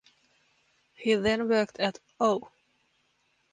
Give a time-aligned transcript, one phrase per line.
[0.95, 2.49] He then worked at Oh!